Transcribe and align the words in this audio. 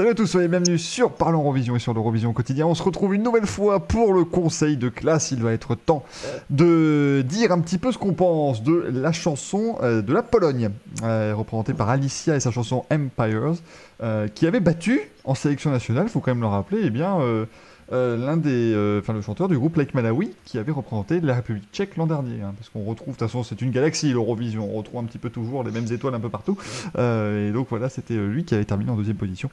Salut 0.00 0.12
à 0.12 0.14
tous, 0.14 0.28
soyez 0.28 0.48
bienvenus 0.48 0.82
sur 0.82 1.12
Parlons 1.12 1.40
Eurovision 1.40 1.76
et 1.76 1.78
sur 1.78 1.92
l'Eurovision 1.92 2.32
quotidien. 2.32 2.66
On 2.66 2.74
se 2.74 2.82
retrouve 2.82 3.14
une 3.14 3.22
nouvelle 3.22 3.44
fois 3.44 3.80
pour 3.80 4.14
le 4.14 4.24
conseil 4.24 4.78
de 4.78 4.88
classe. 4.88 5.30
Il 5.30 5.42
va 5.42 5.52
être 5.52 5.74
temps 5.74 6.04
de 6.48 7.22
dire 7.28 7.52
un 7.52 7.60
petit 7.60 7.76
peu 7.76 7.92
ce 7.92 7.98
qu'on 7.98 8.14
pense 8.14 8.62
de 8.62 8.72
la 8.72 9.12
chanson 9.12 9.76
euh, 9.82 10.00
de 10.00 10.14
la 10.14 10.22
Pologne, 10.22 10.70
euh, 11.02 11.34
représentée 11.36 11.74
par 11.74 11.90
Alicia 11.90 12.34
et 12.34 12.40
sa 12.40 12.50
chanson 12.50 12.86
Empires, 12.90 13.56
euh, 14.02 14.28
qui 14.28 14.46
avait 14.46 14.60
battu 14.60 15.00
en 15.24 15.34
sélection 15.34 15.70
nationale, 15.70 16.04
il 16.06 16.10
faut 16.10 16.20
quand 16.20 16.30
même 16.30 16.40
le 16.40 16.46
rappeler, 16.46 16.80
eh 16.84 16.90
bien, 16.90 17.20
euh, 17.20 17.44
euh, 17.92 18.16
l'un 18.16 18.36
des, 18.36 18.74
enfin 19.00 19.12
le 19.12 19.20
chanteur 19.20 19.48
du 19.48 19.58
groupe 19.58 19.76
Lake 19.76 19.94
Malawi 19.94 20.32
qui 20.44 20.58
avait 20.58 20.72
représenté 20.72 21.20
la 21.20 21.34
République 21.34 21.68
tchèque 21.72 21.96
l'an 21.96 22.06
dernier. 22.06 22.40
hein, 22.40 22.54
parce 22.56 22.70
qu'on 22.70 22.84
retrouve, 22.84 23.14
de 23.14 23.18
toute 23.18 23.28
façon, 23.28 23.42
c'est 23.42 23.60
une 23.60 23.72
galaxie 23.72 24.12
l'Eurovision, 24.12 24.70
on 24.72 24.78
retrouve 24.78 25.00
un 25.00 25.04
petit 25.04 25.18
peu 25.18 25.28
toujours 25.28 25.64
les 25.64 25.70
mêmes 25.70 25.92
étoiles 25.92 26.14
un 26.14 26.20
peu 26.20 26.30
partout. 26.30 26.56
Et 26.96 27.50
donc 27.52 27.66
voilà, 27.68 27.88
c'était 27.88 28.14
lui 28.14 28.44
qui 28.44 28.54
avait 28.54 28.64
terminé 28.64 28.90
en 28.90 28.96
deuxième 28.96 29.16
position 29.16 29.50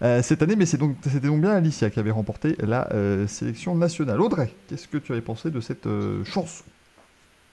cette 0.00 0.40
année. 0.42 0.56
Mais 0.56 0.66
c'était 0.66 0.78
donc 1.26 1.40
bien 1.40 1.50
Alicia 1.50 1.90
qui 1.90 1.98
avait 1.98 2.10
remporté 2.10 2.56
la 2.60 2.88
sélection 3.26 3.74
nationale. 3.74 4.20
Audrey, 4.20 4.52
qu'est-ce 4.68 4.88
que 4.88 4.98
tu 4.98 5.12
avais 5.12 5.20
pensé 5.20 5.50
de 5.50 5.60
cette 5.60 5.88
chanson? 6.24 6.64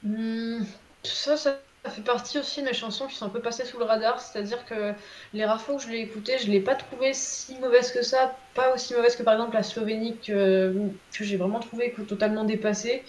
Hmm, 0.03 0.63
ça, 1.03 1.35
ça 1.35 1.57
fait 1.86 2.02
partie 2.02 2.40
aussi 2.40 2.62
de 2.62 2.66
mes 2.66 2.73
chansons 2.73 3.08
qui 3.08 3.16
sont 3.16 3.26
un 3.26 3.30
peu 3.30 3.40
passées 3.40 3.66
sous 3.66 3.77
le 3.77 3.86
radar. 3.86 4.20
C'est-à-dire 4.20 4.66
que 4.66 4.94
les 5.34 5.45
rares 5.45 5.62
fois 5.62 5.76
où 5.76 5.80
je 5.80 5.88
l'ai 5.88 6.00
écoutée, 6.00 6.38
je 6.38 6.50
l'ai 6.52 6.59
pas 6.59 6.76
trouvée 6.76 7.13
si 7.13 7.55
mauvaise 7.59 7.91
que 7.91 8.02
ça. 8.02 8.36
Pas 8.55 8.73
aussi 8.73 8.94
mauvaise 8.94 9.16
que 9.16 9.23
par 9.23 9.36
exemple 9.36 9.55
la 9.55 9.63
Slovénie 9.63 10.17
que, 10.17 10.73
j'ai 11.12 11.38
vraiment 11.38 11.59
trouvé 11.59 11.94
totalement 12.08 12.44
dépassée. 12.44 13.03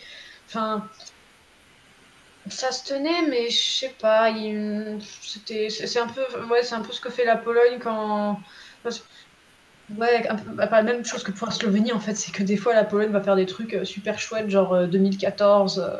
Enfin, 0.46 0.88
ça 2.48 2.72
se 2.72 2.84
tenait, 2.86 3.22
mais 3.28 3.50
je 3.50 3.60
sais 3.60 3.94
pas. 4.00 4.32
c'est 4.32 5.98
un 5.98 6.08
peu, 6.08 6.22
ouais, 6.50 6.72
un 6.72 6.80
peu 6.80 6.92
ce 6.92 7.00
que 7.00 7.10
fait 7.10 7.24
la 7.24 7.36
Pologne 7.36 7.78
quand. 7.80 8.40
Ouais, 9.96 10.28
un 10.28 10.34
bah, 10.34 10.68
la 10.70 10.82
même 10.82 11.04
chose 11.04 11.22
que 11.22 11.32
pour 11.32 11.46
la 11.46 11.52
Slovénie 11.54 11.92
en 11.92 12.00
fait, 12.00 12.14
c'est 12.14 12.30
que 12.30 12.42
des 12.42 12.58
fois 12.58 12.74
la 12.74 12.84
Pologne 12.84 13.10
va 13.10 13.22
faire 13.22 13.36
des 13.36 13.46
trucs 13.46 13.72
euh, 13.72 13.84
super 13.86 14.18
chouettes, 14.18 14.50
genre 14.50 14.74
euh, 14.74 14.86
2014, 14.86 15.78
euh, 15.78 15.98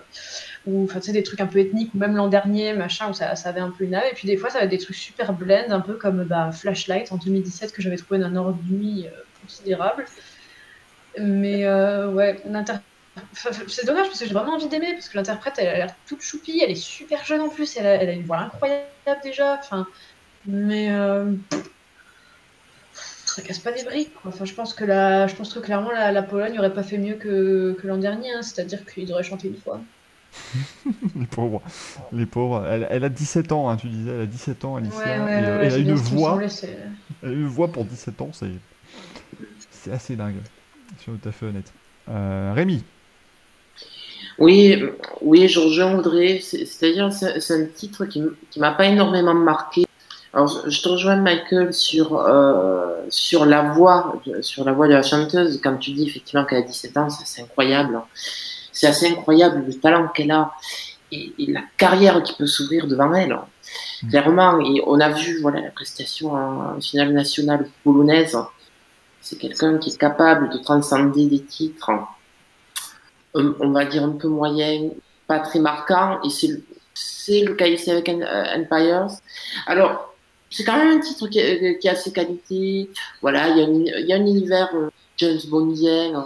ou 0.69 0.85
enfin 0.85 1.01
tu 1.01 1.07
sais, 1.07 1.13
des 1.13 1.23
trucs 1.23 1.41
un 1.41 1.47
peu 1.47 1.59
ethniques, 1.59 1.95
ou 1.95 1.99
même 1.99 2.15
l'an 2.15 2.29
dernier, 2.29 2.75
machin, 2.75 3.09
où 3.11 3.15
ça, 3.15 3.33
avait 3.45 3.61
un 3.61 3.71
peu 3.71 3.85
une 3.85 3.95
âme, 3.95 4.05
et 4.11 4.15
puis 4.15 4.27
des 4.27 4.37
fois 4.37 4.51
ça 4.51 4.59
va 4.59 4.65
être 4.65 4.71
des 4.71 4.79
trucs 4.79 4.97
super 4.97 5.33
blend, 5.33 5.71
un 5.71 5.81
peu 5.81 5.95
comme 5.95 6.25
bah, 6.25 6.51
Flashlight 6.53 7.11
en 7.11 7.17
2017, 7.17 7.73
que 7.73 7.83
j'avais 7.83 7.97
trouvé 7.97 8.21
d'un 8.21 8.37
orgueil 8.37 9.07
euh, 9.13 9.21
considérable. 9.43 10.05
Mais 11.19 11.65
euh, 11.65 12.11
ouais, 12.13 12.41
c'est 13.33 13.87
dommage 13.87 14.07
parce 14.07 14.21
que 14.21 14.27
j'ai 14.27 14.35
vraiment 14.35 14.55
envie 14.55 14.69
d'aimer, 14.69 14.93
parce 14.93 15.09
que 15.09 15.17
l'interprète 15.17 15.55
elle 15.59 15.69
a 15.69 15.77
l'air 15.77 15.95
toute 16.07 16.21
choupie, 16.21 16.61
elle 16.63 16.71
est 16.71 16.75
super 16.75 17.25
jeune 17.25 17.41
en 17.41 17.49
plus, 17.49 17.77
elle 17.77 17.87
a, 17.87 17.95
elle 17.95 18.09
a 18.11 18.13
une 18.13 18.25
voix 18.25 18.39
incroyable 18.39 18.87
déjà, 19.23 19.59
enfin, 19.59 19.87
mais. 20.47 20.93
euh, 20.93 21.33
ça 23.27 23.43
casse 23.43 23.59
pas 23.59 23.73
des 23.73 23.85
briques. 23.85 24.15
Quoi. 24.15 24.33
Enfin, 24.35 24.45
je 24.45 24.55
pense 24.55 24.75
que 24.75 24.85
je 24.85 25.35
pense 25.35 25.55
clairement 25.61 25.93
la, 25.93 26.23
Pologne 26.23 26.59
aurait 26.59 26.73
pas 26.73 26.83
fait 26.83 26.99
mieux 26.99 27.15
que, 27.15 27.77
que 27.81 27.87
l'an 27.87 27.99
dernier. 27.99 28.33
hein. 28.33 28.43
C'est-à-dire 28.43 28.85
qu'ils 28.85 29.13
auraient 29.13 29.23
chanté 29.23 29.49
une 29.49 29.57
fois. 29.57 29.81
Les 31.17 31.27
pauvres. 31.27 31.63
Les 32.13 32.27
pauvres. 32.27 32.65
Elle, 32.67 32.87
elle 32.91 33.05
a 33.05 33.09
17 33.09 33.53
ans, 33.53 33.69
hein, 33.69 33.77
tu 33.77 33.89
disais, 33.89 34.11
elle 34.11 34.21
a 34.23 34.27
17 34.27 34.65
ans, 34.65 34.77
Alicia. 34.77 34.99
Ouais, 34.99 35.05
ouais, 35.05 35.15
et, 35.15 35.19
ouais, 35.19 35.31
euh, 35.49 35.59
ouais, 35.61 35.67
elle 35.67 35.73
a 35.75 35.79
une 35.79 35.95
voix. 35.95 36.31
semblait, 36.31 36.49
c'est- 36.49 36.79
Elle 37.23 37.29
a 37.31 37.33
une 37.33 37.47
voix 37.47 37.69
pour 37.69 37.85
17 37.85 38.21
ans, 38.21 38.31
c'est 38.33 38.47
c'est 39.71 39.93
assez 39.93 40.17
dingue. 40.17 40.37
C'est 40.99 41.07
tout 41.07 41.29
à 41.29 41.33
fait 41.33 41.47
honnête. 41.47 41.73
Euh, 42.09 42.53
Rémi, 42.55 42.83
Oui, 44.39 44.83
oui, 45.21 45.49
je 45.49 45.59
rejoins 45.61 45.95
Audrey. 45.99 46.41
C'est- 46.43 46.65
C'est-à-dire, 46.65 47.13
c'est 47.13 47.41
c'est 47.41 47.55
un 47.63 47.67
titre 47.67 48.05
qui 48.07 48.23
qui 48.51 48.61
m'a 48.61 48.71
pas 48.73 48.87
énormément 48.87 49.35
marqué. 49.35 49.85
Alors, 50.33 50.69
je 50.71 50.83
te 50.83 50.89
rejoins, 50.89 51.17
Michael, 51.17 51.73
sur, 51.73 52.17
euh, 52.19 52.95
sur 53.09 53.47
la 53.47 53.63
voix, 53.73 54.21
de- 54.27 54.43
sur 54.43 54.65
la 54.65 54.73
voix 54.73 54.87
de 54.87 54.93
la 54.93 55.03
chanteuse. 55.03 55.59
Quand 55.63 55.77
tu 55.79 55.93
dis 55.93 56.07
effectivement 56.07 56.45
qu'elle 56.45 56.59
a 56.59 56.67
17 56.67 56.97
ans, 56.97 57.09
ça, 57.11 57.23
c'est 57.25 57.43
incroyable. 57.43 57.99
C'est 58.79 58.87
assez 58.87 59.09
incroyable 59.15 59.65
le 59.67 59.75
talent 59.75 60.07
qu'elle 60.15 60.31
a 60.31 60.53
et, 61.11 61.33
et 61.43 61.47
la 61.53 61.63
carrière 61.77 62.23
qui 62.23 62.35
peut 62.35 62.47
s'ouvrir 62.47 62.87
devant 62.87 63.13
elle. 63.15 63.35
Mm. 64.03 64.09
Clairement, 64.11 64.61
et 64.61 64.81
on 64.87 65.01
a 65.01 65.11
vu 65.11 65.41
voilà, 65.41 65.61
la 65.63 65.71
prestation 65.71 66.27
en, 66.33 66.77
en 66.77 66.81
finale 66.81 67.13
nationale 67.13 67.69
polonaise. 67.83 68.37
C'est 69.21 69.37
quelqu'un 69.37 69.79
qui 69.79 69.91
est 69.91 69.99
capable 69.99 70.49
de 70.51 70.59
transcender 70.59 71.27
des 71.27 71.43
titres 71.43 71.91
euh, 73.37 73.55
on 73.61 73.71
va 73.71 73.85
dire 73.85 74.05
un 74.05 74.13
peu 74.23 74.29
moyen, 74.29 74.91
pas 75.27 75.41
très 75.41 75.59
marquant, 75.59 76.21
et 76.25 76.31
c'est 76.31 76.47
le, 76.49 76.63
c'est 76.95 77.43
le 77.43 77.55
cas 77.55 77.67
ici 77.67 77.91
avec 77.91 78.09
euh, 78.09 78.57
Empires. 78.57 79.09
Alors, 79.67 80.15
c'est 80.51 80.65
quand 80.65 80.77
même 80.79 80.93
un 80.97 81.01
titre 81.01 81.27
qui, 81.29 81.41
a- 81.41 81.75
qui 81.75 81.89
a 81.89 81.95
ses 81.95 82.13
qualités. 82.13 82.89
Voilà, 83.21 83.49
il 83.49 83.59
y 83.59 83.61
a, 83.61 83.65
une- 83.65 83.87
il 84.03 84.07
y 84.07 84.13
a 84.13 84.17
un 84.17 84.27
univers 84.27 84.71
euh, 84.75 84.89
James 85.19 85.41
Bondien 85.51 86.15
euh, 86.19 86.23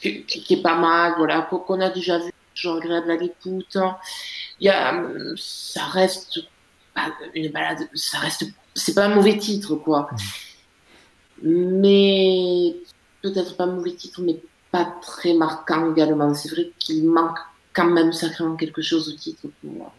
qui, 0.00 0.54
est 0.54 0.62
pas 0.62 0.76
mal, 0.76 1.14
voilà, 1.16 1.42
qu'on 1.42 1.80
a 1.80 1.90
déjà 1.90 2.18
vu, 2.18 2.32
toujours 2.54 2.76
agréable 2.76 3.10
à 3.10 3.16
l'écoute. 3.16 3.76
Il 4.60 4.66
y 4.66 4.68
a, 4.68 5.02
ça 5.36 5.84
reste 5.86 6.40
une 7.34 7.50
balade, 7.50 7.88
ça 7.94 8.18
reste, 8.18 8.46
c'est 8.74 8.94
pas 8.94 9.06
un 9.06 9.14
mauvais 9.14 9.38
titre, 9.38 9.76
quoi. 9.76 10.10
Mais 11.42 12.76
peut-être 13.22 13.56
pas 13.56 13.64
un 13.64 13.74
mauvais 13.74 13.94
titre, 13.94 14.20
mais 14.22 14.40
pas 14.70 14.84
très 15.02 15.34
marquant 15.34 15.92
également. 15.92 16.34
C'est 16.34 16.50
vrai 16.50 16.70
qu'il 16.78 17.08
manque 17.08 17.38
quand 17.72 17.88
même 17.88 18.12
sacrément 18.12 18.56
quelque 18.56 18.82
chose 18.82 19.08
au 19.08 19.16
titre 19.16 19.48
pour, 19.60 19.92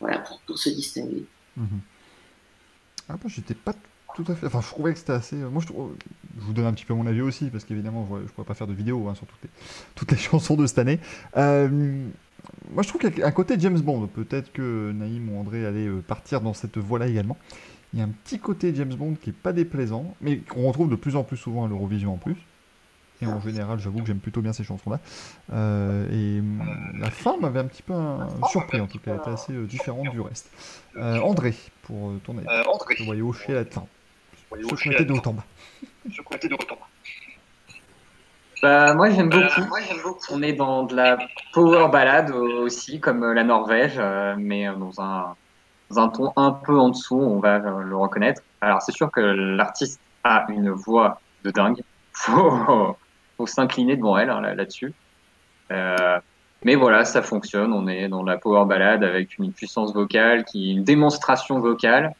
voilà, 0.00 0.18
pour, 0.18 0.58
se 0.58 0.70
distinguer. 0.70 1.24
Mhm. 1.56 1.80
Ah 3.08 3.16
bah 3.16 3.28
j'étais 3.28 3.54
pas 3.54 3.72
tout 4.24 4.32
à 4.32 4.34
fait. 4.34 4.46
Enfin, 4.46 4.60
je 4.60 4.66
trouvais 4.68 4.92
que 4.92 4.98
c'était 4.98 5.12
assez. 5.12 5.36
Moi, 5.36 5.62
je, 5.62 5.66
trouve... 5.66 5.94
je 6.38 6.44
vous 6.44 6.52
donne 6.52 6.66
un 6.66 6.72
petit 6.72 6.84
peu 6.84 6.94
mon 6.94 7.06
avis 7.06 7.20
aussi, 7.22 7.50
parce 7.50 7.64
qu'évidemment, 7.64 8.06
je, 8.10 8.26
je 8.26 8.32
pourrais 8.32 8.46
pas 8.46 8.54
faire 8.54 8.66
de 8.66 8.72
vidéo 8.74 9.08
hein, 9.08 9.14
sur 9.14 9.26
toutes 9.26 9.42
les... 9.42 9.50
toutes 9.94 10.10
les 10.12 10.18
chansons 10.18 10.56
de 10.56 10.66
cette 10.66 10.78
année. 10.78 10.98
Euh, 11.36 11.68
Moi, 12.72 12.82
je 12.82 12.88
trouve 12.88 13.00
qu'il 13.00 13.18
y 13.18 13.22
a 13.22 13.26
un 13.26 13.32
côté 13.32 13.54
James 13.58 13.80
Bond. 13.80 14.06
Peut-être 14.08 14.52
que 14.52 14.92
Naïm 14.92 15.30
ou 15.30 15.38
André 15.40 15.64
allaient 15.66 15.86
euh, 15.88 16.02
partir 16.06 16.40
dans 16.40 16.54
cette 16.54 16.78
voie-là 16.78 17.06
également. 17.06 17.36
Il 17.94 17.98
y 17.98 18.02
a 18.02 18.04
un 18.04 18.10
petit 18.24 18.38
côté 18.38 18.74
James 18.74 18.92
Bond 18.94 19.14
qui 19.22 19.30
est 19.30 19.32
pas 19.32 19.52
déplaisant, 19.54 20.14
mais 20.20 20.38
qu'on 20.38 20.66
retrouve 20.68 20.90
de 20.90 20.96
plus 20.96 21.16
en 21.16 21.24
plus 21.24 21.38
souvent 21.38 21.64
à 21.64 21.68
l'Eurovision 21.68 22.12
en 22.14 22.18
plus. 22.18 22.36
Et 23.20 23.26
en 23.26 23.40
général, 23.40 23.80
j'avoue 23.80 23.98
que 24.00 24.06
j'aime 24.06 24.20
plutôt 24.20 24.42
bien 24.42 24.52
ces 24.52 24.62
chansons-là. 24.62 25.00
Euh, 25.52 26.06
et 26.12 26.40
la 27.00 27.10
fin 27.10 27.36
m'avait 27.40 27.58
un 27.58 27.64
petit 27.64 27.82
peu 27.82 27.92
un- 27.92 28.28
surpris, 28.48 28.80
en 28.80 28.86
tout 28.86 28.98
cas, 29.00 29.12
elle 29.14 29.18
était 29.20 29.30
assez 29.30 29.52
euh, 29.52 29.64
différente 29.66 30.08
du 30.10 30.20
reste. 30.20 30.50
Euh, 30.96 31.18
André, 31.20 31.52
pour 31.82 32.10
euh, 32.10 32.20
ton 32.22 32.38
avis. 32.38 32.46
Euh, 32.46 32.62
André. 32.72 32.94
Je 32.96 33.04
voyais 33.04 33.22
hocher 33.22 33.54
la 33.54 33.64
fin. 33.64 33.86
Hocher 34.50 34.90
mettais 34.90 35.04
de 35.04 35.12
la 35.12 35.18
haut 35.18 35.28
en 35.28 35.32
bas. 35.34 35.44
Je 36.10 36.22
comptais 36.22 36.48
de 36.48 36.54
retour. 36.54 36.78
Bah, 38.62 38.94
moi 38.94 39.10
j'aime 39.10 39.28
beaucoup. 39.28 39.44
Euh, 39.60 39.66
moi, 39.68 39.78
j'aime 39.86 40.02
beaucoup. 40.02 40.20
On 40.30 40.42
est 40.42 40.52
dans 40.52 40.82
de 40.82 40.96
la 40.96 41.18
power 41.52 41.88
ballade 41.92 42.30
aussi, 42.32 42.98
comme 42.98 43.22
euh, 43.22 43.32
la 43.34 43.44
Norvège, 43.44 43.94
euh, 43.98 44.34
mais 44.36 44.66
euh, 44.68 44.74
dans 44.74 45.00
un, 45.00 45.36
dans 45.90 46.00
un 46.00 46.08
ton 46.08 46.32
un 46.36 46.50
peu 46.50 46.76
en 46.76 46.88
dessous, 46.88 47.20
on 47.20 47.38
va 47.38 47.56
euh, 47.56 47.82
le 47.82 47.96
reconnaître. 47.96 48.42
Alors 48.60 48.82
c'est 48.82 48.92
sûr 48.92 49.10
que 49.12 49.20
l'artiste 49.20 50.00
a 50.24 50.46
une 50.48 50.70
voix 50.70 51.20
de 51.44 51.50
dingue. 51.50 51.82
Faut, 52.12 52.96
faut 53.36 53.46
s'incliner 53.46 53.96
devant 53.96 54.18
elle 54.18 54.30
hein, 54.30 54.40
là- 54.40 54.52
là-dessus. 54.56 54.92
Euh, 55.70 56.18
mais 56.64 56.74
voilà, 56.74 57.04
ça 57.04 57.22
fonctionne. 57.22 57.72
On 57.72 57.86
est 57.86 58.08
dans 58.08 58.24
la 58.24 58.36
power 58.38 58.64
ballade 58.66 59.04
avec 59.04 59.38
une 59.38 59.52
puissance 59.52 59.94
vocale, 59.94 60.44
qui 60.44 60.72
une 60.72 60.82
démonstration 60.82 61.60
vocale. 61.60 62.12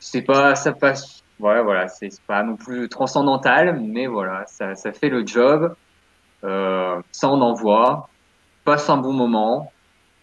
C'est 0.00 0.20
pas, 0.20 0.54
ça 0.54 0.72
passe. 0.72 1.19
Ouais, 1.40 1.62
voilà, 1.62 1.88
c'est 1.88 2.10
pas 2.26 2.42
non 2.42 2.56
plus 2.56 2.88
transcendantal, 2.90 3.80
mais 3.80 4.06
voilà, 4.06 4.44
ça, 4.46 4.74
fait 4.92 5.08
le 5.08 5.26
job. 5.26 5.74
Euh, 6.44 7.00
ça 7.12 7.30
on 7.30 7.40
envoie, 7.40 8.10
passe 8.64 8.90
un 8.90 8.98
bon 8.98 9.14
moment. 9.14 9.72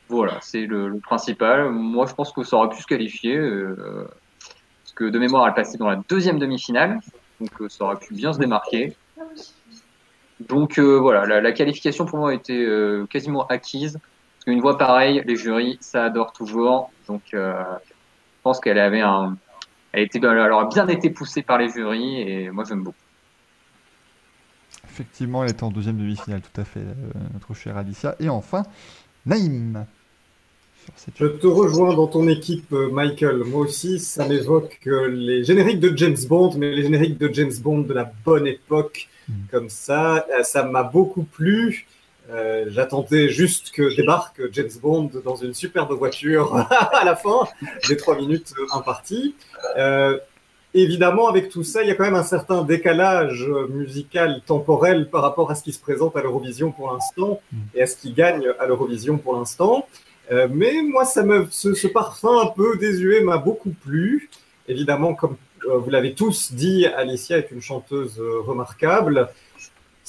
Voilà, 0.10 0.38
c'est 0.42 0.68
le, 0.68 1.00
principal. 1.00 1.72
Moi, 1.72 2.06
je 2.06 2.14
pense 2.14 2.32
que 2.32 2.44
ça 2.44 2.58
aurait 2.58 2.70
pu 2.70 2.82
se 2.82 2.88
qualifier, 2.88 3.36
euh, 3.36 4.08
parce 4.84 4.94
que 4.94 5.06
de 5.06 5.18
mémoire, 5.18 5.48
elle 5.48 5.56
passait 5.56 5.80
dans 5.80 5.90
la 5.90 6.00
deuxième 6.08 6.38
demi-finale, 6.38 7.00
donc 7.42 7.50
euh, 7.62 7.68
ça 7.68 7.86
aurait 7.86 7.98
pu 7.98 8.14
bien 8.14 8.32
se 8.32 8.38
démarquer. 8.38 8.96
Donc 10.40 10.78
voilà, 10.78 11.42
la, 11.42 11.52
qualification 11.52 12.06
pour 12.06 12.20
moi 12.20 12.34
était 12.34 12.54
euh, 12.54 13.08
quasiment 13.08 13.48
acquise. 13.48 13.94
Parce 13.94 14.46
qu'une 14.46 14.62
voix 14.62 14.78
pareille, 14.78 15.24
les 15.26 15.36
jurys, 15.36 15.80
ça 15.82 16.06
adore 16.06 16.32
toujours. 16.32 16.92
Donc 17.08 17.24
je 17.32 17.80
pense 18.44 18.60
qu'elle 18.60 18.78
avait 18.78 19.02
un, 19.02 19.36
elle 19.92 20.04
était, 20.04 20.20
elle 20.20 20.52
aurait 20.52 20.68
bien 20.68 20.88
été 20.88 21.10
poussée 21.10 21.42
par 21.42 21.58
les 21.58 21.70
jurys, 21.70 22.22
et 22.22 22.50
moi 22.52 22.64
j'aime 22.68 22.84
beaucoup. 22.84 22.96
Effectivement, 24.90 25.44
elle 25.44 25.52
était 25.52 25.64
en 25.64 25.72
deuxième 25.72 25.98
demi-finale, 25.98 26.42
tout 26.42 26.60
à 26.62 26.64
fait, 26.64 26.80
euh, 26.80 26.94
notre 27.34 27.54
chère 27.54 27.78
Alicia. 27.78 28.16
Et 28.20 28.30
enfin, 28.30 28.64
Naïm. 29.26 29.86
Sur 30.86 30.94
cette- 30.96 31.18
Je 31.18 31.26
te 31.28 31.48
rejoins 31.48 31.94
dans 31.94 32.08
ton 32.08 32.28
équipe, 32.28 32.72
euh, 32.74 32.90
Michael. 32.92 33.44
Moi 33.46 33.62
aussi, 33.62 34.00
ça 34.00 34.28
m'évoque 34.28 34.80
euh, 34.88 35.08
les 35.10 35.44
génériques 35.44 35.80
de 35.80 35.96
James 35.98 36.16
Bond, 36.28 36.54
mais 36.58 36.72
les 36.76 36.84
génériques 36.84 37.18
de 37.18 37.32
James 37.34 37.52
Bond 37.62 37.82
de 37.82 37.94
la 37.94 38.12
bonne 38.26 38.48
époque, 38.48 39.10
Mm. 39.28 39.34
comme 39.52 39.70
ça. 39.70 40.26
Ça 40.44 40.64
m'a 40.64 40.84
beaucoup 40.84 41.24
plu. 41.24 41.86
Euh, 42.30 42.66
J'attendais 42.70 43.30
juste 43.30 43.72
que 43.72 43.96
débarque 43.96 44.42
James 44.52 44.70
Bond 44.82 45.12
dans 45.24 45.36
une 45.36 45.54
superbe 45.54 45.94
voiture 45.94 46.56
à 46.70 47.06
la 47.06 47.16
fin 47.16 47.48
des 47.88 47.96
trois 47.96 48.18
minutes 48.18 48.54
euh, 48.60 48.78
imparties. 48.78 49.36
Euh, 49.78 50.18
évidemment, 50.74 51.28
avec 51.30 51.50
tout 51.50 51.64
ça, 51.64 51.84
il 51.84 51.88
y 51.88 51.92
a 51.92 51.96
quand 51.96 52.04
même 52.04 52.16
un 52.16 52.24
certain 52.24 52.64
décalage 52.64 53.48
musical 53.70 54.42
temporel 54.46 55.10
par 55.10 55.22
rapport 55.22 55.50
à 55.52 55.56
ce 55.56 55.64
qui 55.64 55.72
se 55.72 55.80
présente 55.80 56.18
à 56.18 56.22
l'Eurovision 56.22 56.72
pour 56.72 56.92
l'instant 56.92 57.40
et 57.74 57.82
à 57.82 57.88
ce 57.88 57.96
qui 57.96 58.12
gagne 58.12 58.46
à 58.60 58.66
l'Eurovision 58.66 59.18
pour 59.18 59.36
l'instant. 59.36 59.88
Mais 60.30 60.82
moi, 60.84 61.06
ça 61.06 61.24
me, 61.24 61.48
ce, 61.50 61.88
parfum 61.88 62.42
un 62.42 62.48
peu 62.48 62.78
désuet 62.78 63.22
m'a 63.22 63.38
beaucoup 63.38 63.72
plu. 63.72 64.30
Évidemment, 64.68 65.16
comme 65.16 65.38
vous 65.66 65.90
l'avez 65.90 66.14
tous 66.14 66.52
dit, 66.52 66.86
Alicia 66.86 67.38
est 67.38 67.50
une 67.52 67.62
chanteuse 67.62 68.22
remarquable. 68.46 69.30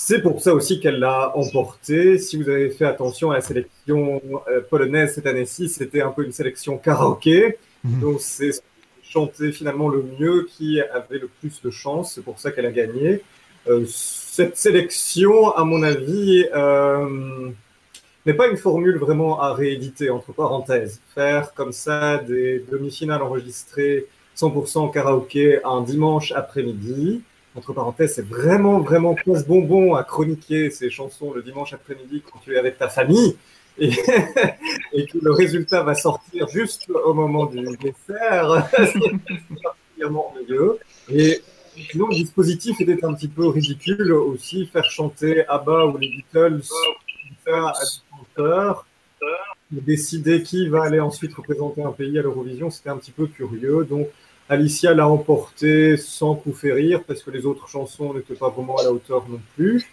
C'est 0.01 0.23
pour 0.23 0.41
ça 0.41 0.55
aussi 0.55 0.79
qu'elle 0.79 1.01
l'a 1.01 1.37
emporté. 1.37 2.19
Si 2.19 2.41
vous 2.41 2.49
avez 2.49 2.71
fait 2.71 2.85
attention 2.85 3.33
à 3.33 3.35
la 3.35 3.41
sélection 3.41 4.23
polonaise 4.71 5.15
cette 5.17 5.27
année-ci, 5.27 5.69
c'était 5.69 6.03
un 6.03 6.11
peu 6.11 6.25
une 6.25 6.31
sélection 6.31 6.79
karaoké. 6.79 7.59
Mmh. 7.83 8.01
Donc 8.01 8.21
c'est 8.21 8.53
chanté 9.03 9.51
finalement 9.51 9.89
le 9.89 10.05
mieux 10.21 10.47
qui 10.49 10.81
avait 10.81 11.19
le 11.19 11.27
plus 11.27 11.61
de 11.61 11.71
chance. 11.71 12.13
C'est 12.15 12.23
pour 12.23 12.39
ça 12.39 12.53
qu'elle 12.53 12.67
a 12.67 12.71
gagné. 12.71 13.23
Euh, 13.67 13.85
cette 13.89 14.57
sélection, 14.57 15.51
à 15.51 15.65
mon 15.65 15.83
avis, 15.83 16.47
euh, 16.55 17.51
n'est 18.25 18.35
pas 18.35 18.47
une 18.47 18.57
formule 18.57 18.99
vraiment 18.99 19.41
à 19.41 19.53
rééditer, 19.53 20.11
entre 20.11 20.33
parenthèses. 20.33 21.01
Faire 21.13 21.55
comme 21.55 21.73
ça 21.73 22.19
des 22.19 22.65
demi-finales 22.71 23.21
enregistrées 23.21 24.07
100% 24.37 24.93
karaoké 24.93 25.59
un 25.65 25.81
dimanche 25.81 26.31
après-midi, 26.31 27.23
entre 27.55 27.73
parenthèses, 27.73 28.15
c'est 28.15 28.27
vraiment, 28.27 28.81
vraiment 28.81 29.15
pas 29.15 29.41
ce 29.41 29.45
bonbon 29.45 29.95
à 29.95 30.05
chroniquer 30.05 30.71
ces 30.71 30.91
chansons 30.91 31.33
le 31.33 31.43
dimanche 31.43 31.73
après-midi 31.73 32.23
quand 32.31 32.39
tu 32.41 32.55
es 32.55 32.59
avec 32.59 32.79
ta 32.79 32.89
famille 32.89 33.37
et, 33.79 33.91
que 35.07 35.19
le 35.21 35.33
résultat 35.33 35.83
va 35.83 35.95
sortir 35.95 36.49
juste 36.49 36.89
au 36.91 37.15
moment 37.15 37.47
du 37.47 37.65
dessert. 37.77 38.69
c'est 38.77 39.63
particulièrement 39.63 40.35
mieux. 40.49 40.79
Et 41.11 41.43
sinon, 41.91 42.09
le 42.09 42.15
dispositif 42.15 42.81
était 42.81 43.05
un 43.05 43.15
petit 43.15 43.29
peu 43.29 43.47
ridicule 43.49 44.13
aussi, 44.13 44.67
faire 44.67 44.91
chanter 44.91 45.47
ABBA 45.47 45.87
ou 45.87 45.99
les 45.99 46.09
Beatles 46.09 46.63
à 47.47 47.73
chanteurs. 48.11 48.87
Décider 49.71 50.43
qui 50.43 50.69
va 50.69 50.85
aller 50.85 51.01
ensuite 51.01 51.35
représenter 51.35 51.83
un 51.83 51.93
pays 51.93 52.19
à 52.19 52.23
l'Eurovision, 52.23 52.71
c'était 52.71 52.89
un 52.89 52.97
petit 52.97 53.11
peu 53.11 53.27
curieux. 53.27 53.85
Donc, 53.85 54.09
Alicia 54.49 54.95
l'a 54.95 55.07
emporté 55.07 55.97
sans 55.99 56.35
coup 56.35 56.55
férir 56.55 57.05
parce 57.05 57.23
que 57.23 57.31
les 57.31 57.45
autres 57.45 57.69
chansons 57.69 58.15
n'étaient 58.15 58.35
pas 58.35 58.49
vraiment 58.49 58.77
à 58.77 58.85
la 58.85 58.93
hauteur 58.93 59.29
non 59.29 59.41
plus. 59.55 59.87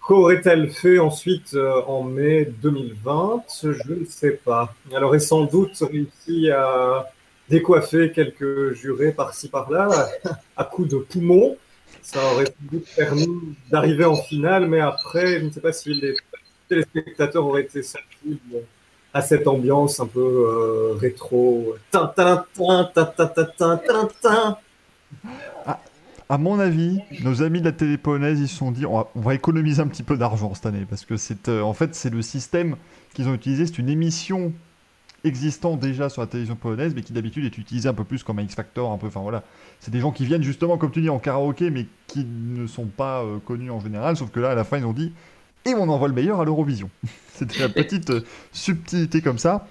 Qu'aurait-elle 0.00 0.70
fait 0.70 0.98
ensuite 0.98 1.54
euh, 1.54 1.82
en 1.86 2.02
mai 2.02 2.46
2020 2.62 3.44
Je 3.62 3.92
ne 3.92 4.04
sais 4.06 4.32
pas. 4.32 4.74
Elle 4.90 5.04
aurait 5.04 5.20
sans 5.20 5.44
doute 5.44 5.76
réussi 5.80 6.50
à 6.50 7.12
décoiffer 7.48 8.10
quelques 8.10 8.72
jurés 8.72 9.12
par-ci 9.12 9.48
par-là 9.48 9.90
à 10.56 10.64
coups 10.64 10.88
de 10.88 10.96
poumon. 10.96 11.56
Ça 12.00 12.18
aurait 12.32 12.46
sans 12.46 12.72
doute 12.72 12.86
permis 12.96 13.28
d'arriver 13.70 14.06
en 14.06 14.16
finale, 14.16 14.66
mais 14.66 14.80
après, 14.80 15.38
je 15.38 15.44
ne 15.44 15.50
sais 15.50 15.60
pas 15.60 15.72
si 15.72 15.92
les 15.92 16.16
téléspectateurs 16.68 17.46
auraient 17.46 17.62
été 17.62 17.82
sensibles 17.82 18.64
à 19.14 19.20
cette 19.20 19.46
ambiance 19.46 20.00
un 20.00 20.06
peu 20.06 20.96
rétro. 20.98 21.74
À 26.32 26.38
mon 26.38 26.58
avis, 26.58 26.98
nos 27.22 27.42
amis 27.42 27.60
de 27.60 27.66
la 27.66 27.72
télé 27.72 27.98
polonaise, 27.98 28.40
ils 28.40 28.48
se 28.48 28.56
sont 28.56 28.70
dit 28.70 28.86
on 28.86 29.04
va, 29.14 29.34
économiser 29.34 29.82
un 29.82 29.86
petit 29.86 30.02
peu 30.02 30.16
d'argent 30.16 30.54
cette 30.54 30.64
année 30.64 30.86
parce 30.88 31.04
que 31.04 31.18
c'est 31.18 31.50
euh, 31.50 31.60
en 31.60 31.74
fait 31.74 31.94
c'est 31.94 32.08
le 32.08 32.22
système 32.22 32.76
qu'ils 33.12 33.28
ont 33.28 33.34
utilisé. 33.34 33.66
C'est 33.66 33.78
une 33.78 33.90
émission 33.90 34.50
existant 35.24 35.76
déjà 35.76 36.08
sur 36.08 36.22
la 36.22 36.26
télévision 36.26 36.56
polonaise, 36.56 36.94
mais 36.94 37.02
qui 37.02 37.12
d'habitude 37.12 37.44
est 37.44 37.58
utilisée 37.58 37.86
un 37.90 37.92
peu 37.92 38.04
plus 38.04 38.22
comme 38.24 38.38
un 38.38 38.44
X 38.44 38.54
Factor, 38.54 38.90
un 38.90 38.96
peu. 38.96 39.08
Enfin 39.08 39.20
voilà, 39.20 39.42
c'est 39.78 39.90
des 39.90 40.00
gens 40.00 40.10
qui 40.10 40.24
viennent 40.24 40.42
justement, 40.42 40.78
comme 40.78 40.90
tu 40.90 41.02
dis, 41.02 41.10
en 41.10 41.18
karaoké, 41.18 41.68
mais 41.68 41.86
qui 42.06 42.24
ne 42.24 42.66
sont 42.66 42.86
pas 42.86 43.22
euh, 43.22 43.38
connus 43.38 43.70
en 43.70 43.80
général. 43.80 44.16
Sauf 44.16 44.30
que 44.30 44.40
là, 44.40 44.52
à 44.52 44.54
la 44.54 44.64
fin, 44.64 44.78
ils 44.78 44.86
ont 44.86 44.94
dit 44.94 45.12
et 45.64 45.74
on 45.74 45.88
envoie 45.88 46.08
le 46.08 46.14
meilleur 46.14 46.40
à 46.40 46.44
l'Eurovision. 46.44 46.90
C'était 47.34 47.60
la 47.60 47.68
petite 47.68 48.10
euh, 48.10 48.24
subtilité 48.52 49.20
comme 49.20 49.38
ça. 49.38 49.66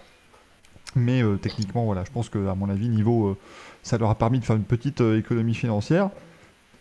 Mais 0.96 1.22
techniquement, 1.42 1.86
voilà, 1.86 2.04
je 2.04 2.12
pense 2.12 2.28
que 2.28 2.50
à 2.50 2.56
mon 2.56 2.70
avis, 2.70 2.90
niveau, 2.90 3.38
ça 3.82 3.98
leur 3.98 4.10
a 4.10 4.16
permis 4.16 4.40
de 4.40 4.44
faire 4.44 4.58
une 4.58 4.66
petite 4.66 5.00
économie 5.00 5.56
financière 5.56 6.10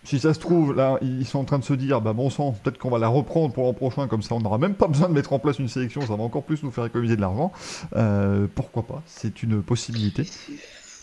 si 0.03 0.19
ça 0.19 0.33
se 0.33 0.41
trouve, 0.41 0.75
là, 0.75 0.99
ils 1.03 1.27
sont 1.27 1.39
en 1.39 1.45
train 1.45 1.59
de 1.59 1.65
se 1.65 1.75
dire, 1.75 2.01
bah 2.01 2.12
bon 2.12 2.31
sang, 2.31 2.53
peut-être 2.53 2.79
qu'on 2.79 2.91
va 2.91 2.99
la 2.99 3.09
reprendre 3.09 3.53
pour 3.53 3.65
l'an 3.65 3.75
prochain, 3.75 4.09
comme 4.09 4.23
ça 4.23 4.35
on 4.35 4.41
n'aura 4.41 4.59
même 4.59 4.75
pas 4.75 4.89
besoin 4.89 5.09
de 5.09 5.15
mettre 5.15 5.33
en 5.33 5.39
place 5.39 5.59
une 5.59 5.69
sélection, 5.69 6.01
ça 6.01 6.17
va 6.17 6.23
encore 6.23 6.43
plus 6.43 6.63
nous 6.63 6.71
faire 6.71 6.87
économiser 6.87 7.17
de 7.17 7.21
l'argent. 7.21 7.53
Euh, 7.97 8.47
pourquoi 8.55 8.83
pas 8.83 9.03
C'est 9.06 9.43
une 9.43 9.63
possibilité. 9.63 10.27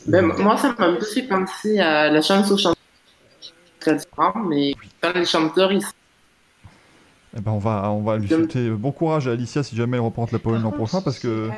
Ben, 0.08 0.26
moi, 0.26 0.58
ça 0.58 0.76
m'a 0.78 1.00
fait 1.02 1.24
penser 1.24 1.80
à 1.80 2.10
la 2.10 2.22
chance 2.22 2.50
aux 2.52 2.58
chanteurs, 2.58 4.38
mais 4.48 4.74
quand 5.02 5.14
les 5.14 5.26
chanteurs, 5.26 5.72
ils 5.72 5.84
eh 7.38 7.42
ben 7.42 7.52
on 7.52 7.60
va, 7.60 7.92
on 7.92 8.02
va 8.02 8.18
lui 8.18 8.28
souhaiter 8.28 8.70
bon 8.72 8.92
courage 8.92 9.28
à 9.28 9.32
Alicia 9.32 9.62
si 9.62 9.76
jamais 9.76 9.98
elle 9.98 10.04
reprend 10.04 10.28
la 10.32 10.40
Pologne 10.40 10.64
l'an 10.64 10.72
prochain 10.72 11.02
parce 11.02 11.20
que 11.20 11.50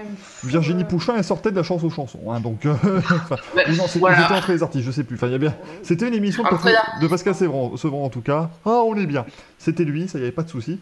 Virginie 0.44 0.84
Pouchin 0.84 1.16
elle 1.16 1.24
sortait 1.24 1.52
de 1.52 1.56
la 1.56 1.64
chance 1.64 1.84
aux 1.84 1.90
chansons. 1.90 2.32
Hein, 2.32 2.42
donc, 2.42 2.66
euh, 2.66 2.74
non, 3.78 3.88
c'était 3.88 4.06
entre 4.06 4.52
les 4.52 4.62
artistes, 4.62 4.86
je 4.86 4.92
sais 4.92 5.04
plus. 5.04 5.16
Enfin, 5.16 5.28
y 5.28 5.36
a 5.36 5.38
bien... 5.38 5.56
C'était 5.82 6.08
une 6.08 6.14
émission 6.14 6.44
de, 6.44 7.08
Pascal 7.08 7.34
Sevran, 7.34 7.78
Sevran 7.78 8.04
en 8.04 8.10
tout 8.10 8.22
cas. 8.22 8.50
Ah, 8.66 8.82
on 8.86 8.96
est 8.96 9.06
bien. 9.06 9.26
C'était 9.58 9.86
lui, 9.86 10.10
ça 10.10 10.20
y 10.20 10.22
avait 10.22 10.32
pas 10.32 10.44
de 10.44 10.50
souci. 10.50 10.80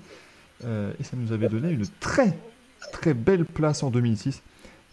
Euh, 0.65 0.91
et 0.99 1.03
ça 1.03 1.15
nous 1.15 1.31
avait 1.31 1.49
donné 1.49 1.69
une 1.69 1.85
très 1.99 2.35
très 2.91 3.13
belle 3.13 3.45
place 3.45 3.83
en 3.83 3.91
2006 3.91 4.41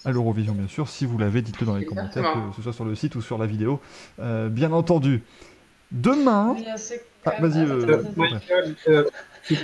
à 0.05 0.12
l'Eurovision, 0.12 0.53
bien 0.53 0.69
sûr. 0.69 0.89
Si 0.89 1.06
vous 1.06 1.17
l'avez, 1.17 1.41
dites-le 1.41 1.67
dans 1.67 1.77
les 1.77 1.87
commentaires, 1.87 2.35
que 2.51 2.56
ce 2.56 2.62
soit 2.62 2.75
sur 2.75 2.85
le 2.85 2.95
site 2.95 3.15
ou 3.15 3.23
sur 3.23 3.39
la 3.39 3.47
vidéo. 3.47 3.81
Euh, 4.21 4.51
bien 4.51 4.73
entendu. 4.73 5.23
Demain. 5.91 6.56
Ah, 7.25 7.33
vas-y. 7.41 7.67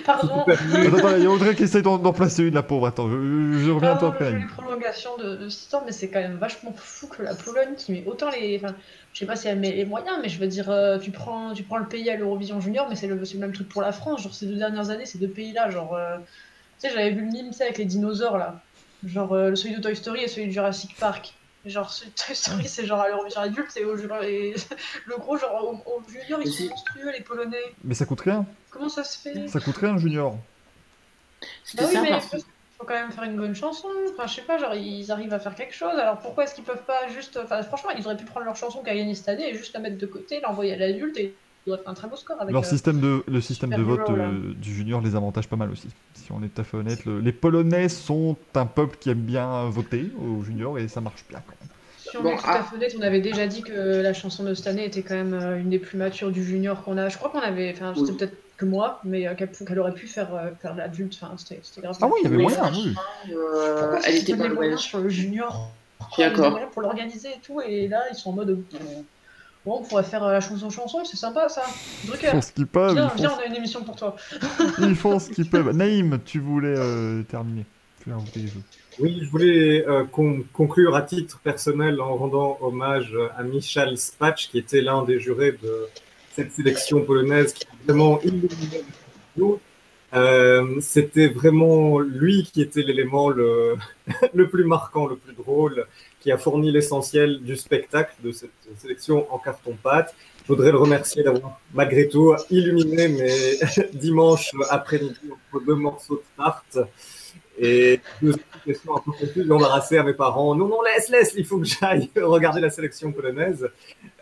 Pardon. 0.05 0.43
Attends, 0.49 1.17
il 1.17 1.23
y 1.23 1.27
a 1.27 1.31
Audrey 1.31 1.55
qui 1.55 1.63
essaie 1.63 1.83
d'en 1.83 2.13
placer 2.13 2.45
une, 2.45 2.55
la 2.55 2.63
pauvre. 2.63 2.87
Attends, 2.87 3.09
je, 3.09 3.71
reviens 3.71 3.93
à 3.93 3.97
toi 3.97 4.09
après. 4.09 4.33
une 4.33 4.47
prolongation 4.47 5.17
de, 5.17 5.37
de 5.37 5.49
ce 5.49 5.71
temps, 5.71 5.83
mais 5.87 5.93
c'est 5.93 6.09
quand 6.09 6.21
même 6.21 6.37
vachement 6.37 6.73
fou 6.77 7.07
que 7.07 7.23
la 7.23 7.35
Pologne 7.35 7.75
qui 7.77 7.93
met 7.93 8.05
autant 8.07 8.31
les. 8.31 8.61
Enfin, 8.63 8.75
je 9.13 9.19
sais 9.19 9.27
pas 9.27 9.37
si 9.37 9.49
elle 9.49 9.59
met 9.59 9.73
les 9.73 9.85
moyens, 9.85 10.19
mais 10.23 10.29
je 10.29 10.39
veux 10.39 10.47
dire, 10.47 10.71
euh, 10.71 10.99
tu, 10.99 11.11
prends, 11.11 11.55
tu 11.55 11.63
prends 11.63 11.79
le 11.79 11.87
pays 11.87 12.09
à 12.11 12.17
l'Eurovision 12.17 12.61
Junior, 12.61 12.89
mais 12.89 12.97
c'est 12.97 13.07
le, 13.07 13.17
le, 13.17 13.39
même 13.39 13.53
truc 13.53 13.69
pour 13.69 13.83
la 13.83 13.93
France. 13.93 14.23
Genre, 14.23 14.35
ces 14.35 14.47
deux 14.47 14.57
dernières 14.57 14.91
années, 14.91 15.07
ces 15.07 15.19
deux 15.19 15.29
pays-là, 15.29 15.71
genre. 15.71 15.95
Euh, 15.95 16.19
tu 16.81 16.89
sais, 16.89 16.95
j'avais 16.95 17.11
vu 17.11 17.23
le 17.23 17.31
mime, 17.31 17.51
avec 17.61 17.79
les 17.79 17.85
dinosaures, 17.85 18.39
là. 18.39 18.61
Genre, 19.05 19.33
euh, 19.33 19.55
celui 19.55 19.77
de 19.77 19.81
Toy 19.81 19.97
Story 19.97 20.25
et 20.25 20.29
celui 20.29 20.49
de 20.49 20.53
Jurassic 20.53 20.97
Park. 20.97 21.35
Genre, 21.67 21.93
Toy 22.17 22.35
Story, 22.35 22.69
c'est 22.69 22.87
genre 22.87 23.01
à 23.01 23.09
l'Eurovision 23.09 23.43
adulte, 23.43 23.77
et, 23.77 23.85
au, 23.85 23.97
et 24.23 24.55
le 25.07 25.17
gros, 25.17 25.37
genre, 25.37 25.83
au, 25.87 26.03
junior, 26.11 26.41
ils 26.43 26.53
sont 26.53 26.69
monstrueux, 26.69 27.13
les 27.13 27.21
Polonais. 27.21 27.75
Mais 27.85 27.95
ça 27.95 28.07
coûte 28.07 28.21
rien. 28.21 28.47
Comment 28.71 28.89
ça 28.89 29.05
se 29.05 29.19
fait? 29.19 29.49
Ça 29.49 29.61
coûte 29.61 29.77
rien, 29.77 29.99
junior. 29.99 30.37
Bah 31.75 31.85
oui, 31.89 31.99
mais 32.03 32.11
il 32.11 32.41
faut 32.79 32.87
quand 32.87 32.95
même 32.95 33.13
faire 33.13 33.25
une 33.25 33.37
bonne 33.37 33.55
chanson. 33.55 33.89
Enfin, 34.13 34.27
je 34.27 34.37
sais 34.37 34.43
pas, 34.43 34.57
genre, 34.59 34.75
ils 34.75 35.13
arrivent 35.13 35.35
à 35.35 35.39
faire 35.39 35.55
quelque 35.55 35.75
chose. 35.75 35.99
Alors 35.99 36.19
pourquoi 36.19 36.45
est-ce 36.45 36.55
qu'ils 36.55 36.65
peuvent 36.65 36.85
pas 36.85 37.09
juste. 37.09 37.39
Enfin, 37.43 37.63
franchement, 37.63 37.91
ils 37.91 38.05
auraient 38.07 38.17
pu 38.17 38.25
prendre 38.25 38.47
leur 38.47 38.57
chanson 38.57 38.83
qui 38.83 38.91
a 38.91 38.95
gagné 38.95 39.15
cette 39.15 39.29
année 39.29 39.51
et 39.51 39.55
juste 39.55 39.75
la 39.75 39.81
mettre 39.81 39.99
de 39.99 40.07
côté, 40.07 40.41
l'envoyer 40.41 40.73
à 40.73 40.77
l'adulte 40.77 41.19
et 41.19 41.35
auraient 41.69 41.79
fait 41.79 41.89
un 41.89 41.95
très 41.95 42.09
beau 42.09 42.17
score 42.17 42.41
avec 42.41 42.53
Leur 42.53 42.65
euh, 42.65 42.67
système 42.67 43.01
de, 43.01 43.23
le 43.29 43.41
système 43.41 43.71
de 43.71 43.83
vote 43.83 44.09
euh, 44.09 44.55
du 44.55 44.75
junior 44.75 45.01
les 45.01 45.15
avantage 45.15 45.49
pas 45.49 45.57
mal 45.57 45.71
aussi. 45.71 45.89
Si 46.15 46.33
on 46.33 46.43
est 46.43 46.49
tout 46.49 46.61
à 46.61 46.65
fait 46.65 46.77
honnête, 46.77 47.05
les 47.05 47.33
Polonais 47.33 47.89
sont 47.89 48.37
un 48.55 48.67
peuple 48.67 48.97
qui 48.99 49.11
aime 49.11 49.21
bien 49.21 49.69
voter 49.69 50.11
au 50.19 50.43
junior 50.43 50.79
et 50.79 50.89
ça 50.89 51.01
marche 51.01 51.25
bien 51.29 51.41
quand 51.47 51.55
même. 51.61 51.71
Si 51.99 52.17
on 52.17 52.27
est 52.27 52.37
tout 52.37 52.49
à 52.49 52.63
fait 52.63 52.77
honnête, 52.77 52.95
on 52.99 53.03
avait 53.03 53.21
déjà 53.21 53.47
dit 53.47 53.63
que 53.63 54.01
la 54.01 54.15
chanson 54.15 54.43
de 54.43 54.55
cette 54.55 54.67
année 54.67 54.85
était 54.85 55.03
quand 55.03 55.15
même 55.15 55.35
euh, 55.35 55.61
une 55.61 55.71
des 55.71 55.79
plus 55.79 55.99
matures 55.99 56.31
du 56.31 56.43
junior 56.43 56.83
qu'on 56.83 56.97
a. 56.97 57.09
Je 57.09 57.17
crois 57.17 57.31
qu'on 57.31 57.41
avait. 57.41 57.73
Enfin, 57.73 57.93
c'était 57.95 58.13
peut-être 58.13 58.37
que 58.61 58.67
moi, 58.67 59.01
mais 59.05 59.27
euh, 59.27 59.35
qu'elle 59.35 59.79
aurait 59.79 59.95
pu 59.95 60.07
faire, 60.07 60.35
euh, 60.35 60.51
faire 60.61 60.75
l'adulte. 60.75 61.19
Enfin, 61.21 61.35
c'était 61.39 61.81
grave. 61.81 61.97
Ah 62.01 62.07
oui, 62.07 62.21
il 62.23 62.25
y 62.25 62.27
avait 62.27 62.43
moyen, 62.43 62.71
oui. 62.73 62.95
Euh, 63.33 63.99
elle 64.05 64.17
était 64.17 64.37
pas 64.37 64.49
loin? 64.49 64.77
sur 64.77 65.01
le 65.01 65.09
junior? 65.09 65.71
D'accord. 66.19 66.59
Pour 66.71 66.83
l'organiser 66.83 67.29
et 67.29 67.41
tout, 67.43 67.61
et 67.61 67.89
là, 67.89 68.05
ils 68.11 68.17
sont 68.17 68.31
en 68.31 68.35
mode. 68.35 68.63
Bon, 69.67 69.81
on 69.81 69.83
pourrait 69.83 70.05
faire 70.05 70.25
la 70.25 70.41
chanson 70.41 70.71
chanson, 70.71 71.05
c'est 71.05 71.17
sympa 71.17 71.49
ça. 71.49 71.63
Drucker. 72.07 72.29
Ils 72.29 72.31
font 72.31 72.41
ce 72.41 72.53
qu'ils 72.53 72.67
peuvent. 72.67 72.95
Viens, 72.95 73.13
viens, 73.15 73.33
on 73.37 73.41
a 73.41 73.47
une 73.47 73.57
émission 73.57 73.83
pour 73.83 73.97
toi. 73.97 74.17
ils 74.79 74.97
font 74.97 75.19
ce 75.19 75.31
qu'ils 75.31 75.51
peuvent. 75.51 75.71
Naïm, 75.71 76.19
tu 76.25 76.41
voulais 76.41 76.75
terminer. 77.25 77.67
Oui, 78.99 79.21
je 79.23 79.29
voulais 79.31 79.85
conclure 80.53 80.97
à 80.97 81.03
titre 81.03 81.39
personnel 81.41 82.01
en 82.01 82.17
rendant 82.17 82.59
hommage 82.61 83.15
à 83.37 83.43
Michal 83.43 83.99
Spatch, 83.99 84.49
qui 84.49 84.59
était 84.59 84.81
l'un 84.81 85.05
des 85.05 85.21
jurés 85.21 85.53
de 85.53 85.89
cette 86.35 86.53
sélection 86.53 87.05
polonaise 87.05 87.53
qui 87.53 87.65
est 87.65 87.87
vraiment 87.87 88.21
illuminé 88.23 88.85
euh, 90.15 90.81
C'était 90.81 91.29
vraiment 91.29 91.99
lui 91.99 92.49
qui 92.53 92.63
était 92.63 92.83
l'élément 92.83 93.29
le, 93.29 93.77
le 94.35 94.49
plus 94.49 94.65
marquant, 94.65 95.07
le 95.07 95.17
plus 95.17 95.35
drôle, 95.35 95.87
qui 96.21 96.31
a 96.31 96.39
fourni 96.39 96.71
l'essentiel 96.71 97.41
du 97.43 97.57
spectacle 97.57 98.15
de 98.23 98.33
cette 98.33 98.51
sélection 98.79 99.33
en 99.33 99.39
carton-pâte. 99.39 100.15
Je 100.43 100.49
voudrais 100.49 100.73
le 100.73 100.79
remercier 100.79 101.23
d'avoir, 101.23 101.61
malgré 101.75 102.09
tout, 102.09 102.35
illuminé 102.51 103.09
mes 103.09 103.59
dimanches 103.95 104.51
après-midi 104.69 105.19
entre 105.31 105.65
deux 105.65 105.75
morceaux 105.75 106.17
de 106.17 106.43
tarte. 106.43 106.79
Et 107.63 108.01
deux 108.23 108.35
questions 108.65 108.97
un 108.97 109.01
peu 109.01 109.13
confuses, 109.13 109.51
embarrassées 109.51 109.99
à 109.99 110.03
mes 110.03 110.15
parents. 110.15 110.55
Non, 110.55 110.67
non, 110.67 110.81
laisse, 110.81 111.11
laisse, 111.11 111.35
il 111.37 111.45
faut 111.45 111.59
que 111.59 111.67
j'aille 111.67 112.09
regarder 112.17 112.61
la 112.61 112.71
sélection 112.71 113.13
polonaise. 113.13 113.69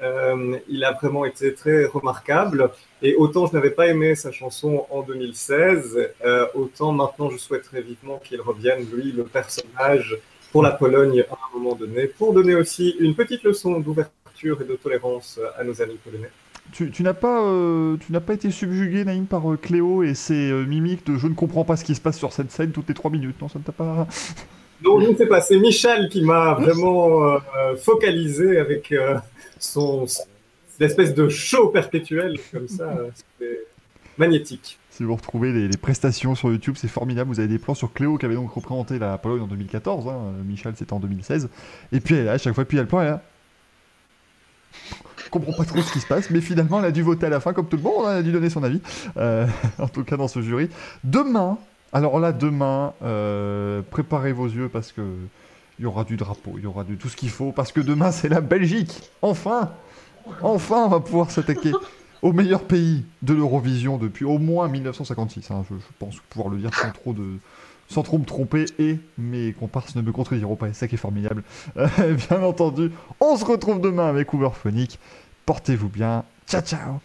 Euh, 0.02 0.58
il 0.68 0.82
a 0.82 0.92
vraiment 0.92 1.24
été 1.24 1.54
très 1.54 1.86
remarquable. 1.86 2.70
Et 3.00 3.14
autant 3.14 3.46
je 3.46 3.52
n'avais 3.52 3.70
pas 3.70 3.86
aimé 3.86 4.16
sa 4.16 4.32
chanson 4.32 4.86
en 4.90 5.02
2016, 5.02 6.10
euh, 6.24 6.46
autant 6.54 6.90
maintenant 6.90 7.30
je 7.30 7.36
souhaiterais 7.36 7.80
vivement 7.80 8.18
qu'il 8.18 8.40
revienne, 8.40 8.84
lui, 8.92 9.12
le 9.12 9.22
personnage, 9.22 10.18
pour 10.50 10.64
la 10.64 10.72
Pologne 10.72 11.24
à 11.30 11.34
un 11.34 11.58
moment 11.58 11.76
donné, 11.76 12.08
pour 12.08 12.32
donner 12.32 12.56
aussi 12.56 12.96
une 12.98 13.14
petite 13.14 13.44
leçon 13.44 13.78
d'ouverture 13.78 14.60
et 14.60 14.64
de 14.64 14.74
tolérance 14.74 15.38
à 15.56 15.62
nos 15.62 15.80
amis 15.80 15.98
polonais. 16.02 16.30
Tu, 16.72 17.02
n'as 17.02 17.14
pas, 17.14 17.42
euh, 17.42 17.96
tu 17.96 18.12
n'as 18.12 18.20
pas 18.20 18.34
été 18.34 18.50
subjugué, 18.50 19.04
Naïm, 19.04 19.26
par 19.26 19.50
euh, 19.50 19.56
Cléo 19.56 20.02
et 20.02 20.14
ses 20.14 20.50
euh, 20.50 20.64
mimiques 20.64 21.06
de 21.06 21.16
je 21.16 21.26
ne 21.26 21.34
comprends 21.34 21.64
pas 21.64 21.76
ce 21.76 21.84
qui 21.84 21.94
se 21.94 22.00
passe 22.00 22.18
sur 22.18 22.32
cette 22.32 22.52
scène 22.52 22.70
toutes 22.70 22.88
les 22.88 22.94
trois 22.94 23.10
minutes, 23.10 23.40
non 23.40 23.48
Ça 23.48 23.58
ne 23.58 23.64
t'a 23.64 23.72
pas. 23.72 24.06
Non, 24.80 25.00
je 25.00 25.08
ne 25.08 25.16
sais 25.16 25.26
pas. 25.26 25.40
C'est 25.40 25.58
Michel 25.58 26.08
qui 26.08 26.22
m'a 26.22 26.54
vraiment 26.54 27.40
focalisé 27.82 28.60
avec 28.60 28.94
son 29.58 30.06
l'espèce 30.78 31.14
de 31.14 31.28
show 31.28 31.70
perpétuel 31.70 32.38
comme 32.52 32.68
ça. 32.68 32.96
C'était 33.12 33.64
magnétique. 34.18 34.78
Si 34.90 35.02
vous 35.02 35.16
retrouvez 35.16 35.52
les, 35.52 35.76
prestations 35.76 36.36
sur 36.36 36.52
YouTube, 36.52 36.76
c'est 36.78 36.86
formidable. 36.86 37.28
Vous 37.28 37.40
avez 37.40 37.48
des 37.48 37.58
plans 37.58 37.74
sur 37.74 37.92
Cléo 37.92 38.18
qui 38.18 38.26
avait 38.26 38.36
donc 38.36 38.52
représenté 38.52 39.00
la 39.00 39.18
Pologne 39.18 39.40
en 39.40 39.48
2014. 39.48 40.06
Hein. 40.06 40.32
Michel, 40.46 40.74
c'était 40.76 40.92
en 40.92 41.00
2016. 41.00 41.48
Et 41.90 41.98
puis 41.98 42.14
elle 42.14 42.28
à 42.28 42.38
chaque 42.38 42.54
fois, 42.54 42.64
puis 42.64 42.78
elle 42.78 42.84
le 42.84 42.88
plan, 42.88 43.00
elle. 43.00 43.18
Je 45.28 45.30
comprends 45.30 45.52
pas 45.52 45.66
trop 45.66 45.82
ce 45.82 45.92
qui 45.92 46.00
se 46.00 46.06
passe, 46.06 46.30
mais 46.30 46.40
finalement, 46.40 46.78
elle 46.78 46.86
a 46.86 46.90
dû 46.90 47.02
voter 47.02 47.26
à 47.26 47.28
la 47.28 47.38
fin, 47.38 47.52
comme 47.52 47.68
tout 47.68 47.76
le 47.76 47.82
monde, 47.82 48.06
elle 48.08 48.16
a 48.16 48.22
dû 48.22 48.32
donner 48.32 48.48
son 48.48 48.64
avis, 48.64 48.80
euh, 49.18 49.46
en 49.78 49.86
tout 49.86 50.02
cas 50.02 50.16
dans 50.16 50.26
ce 50.26 50.40
jury. 50.40 50.70
Demain, 51.04 51.58
alors 51.92 52.18
là, 52.18 52.32
demain, 52.32 52.94
euh, 53.02 53.82
préparez 53.90 54.32
vos 54.32 54.46
yeux 54.46 54.70
parce 54.70 54.90
que 54.90 55.02
il 55.78 55.82
y 55.82 55.86
aura 55.86 56.04
du 56.04 56.16
drapeau, 56.16 56.54
il 56.56 56.62
y 56.62 56.66
aura 56.66 56.82
du 56.82 56.96
tout 56.96 57.10
ce 57.10 57.16
qu'il 57.16 57.28
faut, 57.28 57.52
parce 57.52 57.72
que 57.72 57.80
demain, 57.82 58.10
c'est 58.10 58.30
la 58.30 58.40
Belgique. 58.40 59.02
Enfin, 59.20 59.72
enfin, 60.40 60.84
on 60.86 60.88
va 60.88 61.00
pouvoir 61.00 61.30
s'attaquer 61.30 61.72
au 62.22 62.32
meilleur 62.32 62.62
pays 62.62 63.04
de 63.20 63.34
l'Eurovision 63.34 63.98
depuis 63.98 64.24
au 64.24 64.38
moins 64.38 64.66
1956. 64.66 65.50
Hein. 65.50 65.62
je, 65.70 65.74
pense 65.98 66.16
pouvoir 66.30 66.48
le 66.48 66.56
dire 66.56 66.74
sans 66.74 66.90
trop 66.90 67.12
de 67.12 67.38
sans 67.88 68.02
trop 68.02 68.18
me 68.18 68.24
tromper, 68.24 68.66
et 68.78 68.98
mes 69.16 69.52
comparses 69.52 69.96
ne 69.96 70.02
me 70.02 70.12
contrediront 70.12 70.56
pas, 70.56 70.68
c'est 70.68 70.74
ça 70.74 70.88
qui 70.88 70.94
est 70.94 70.98
formidable. 70.98 71.42
Euh, 71.76 71.88
bien 72.28 72.42
entendu, 72.42 72.90
on 73.20 73.36
se 73.36 73.44
retrouve 73.44 73.80
demain 73.80 74.08
avec 74.08 74.32
Phonique. 74.56 74.98
Portez-vous 75.46 75.88
bien. 75.88 76.24
Ciao, 76.46 76.62
ciao 76.62 77.00